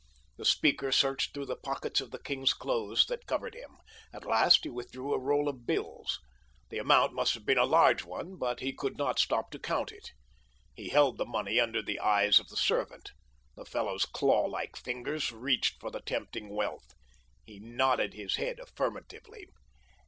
The 0.37 0.45
speaker 0.45 0.91
searched 0.91 1.31
through 1.31 1.45
the 1.45 1.55
pockets 1.55 2.01
of 2.01 2.09
the 2.09 2.17
king's 2.17 2.55
clothes 2.55 3.05
that 3.05 3.27
covered 3.27 3.53
him. 3.53 3.77
At 4.11 4.25
last 4.25 4.63
he 4.63 4.69
withdrew 4.71 5.13
a 5.13 5.19
roll 5.19 5.47
of 5.47 5.67
bills. 5.67 6.19
The 6.69 6.79
amount 6.79 7.13
must 7.13 7.35
have 7.35 7.45
been 7.45 7.59
a 7.59 7.65
large 7.65 8.03
one, 8.03 8.35
but 8.37 8.61
he 8.61 8.71
did 8.71 8.97
not 8.97 9.19
stop 9.19 9.51
to 9.51 9.59
count 9.59 9.91
it. 9.91 10.09
He 10.73 10.89
held 10.89 11.19
the 11.19 11.25
money 11.27 11.59
under 11.59 11.83
the 11.83 11.99
eyes 11.99 12.39
of 12.39 12.47
the 12.47 12.57
servant. 12.57 13.11
The 13.55 13.63
fellow's 13.63 14.07
claw 14.07 14.47
like 14.47 14.75
fingers 14.75 15.31
reached 15.31 15.79
for 15.79 15.91
the 15.91 16.01
tempting 16.01 16.49
wealth. 16.49 16.95
He 17.45 17.59
nodded 17.59 18.15
his 18.15 18.37
head 18.37 18.57
affirmatively. 18.59 19.45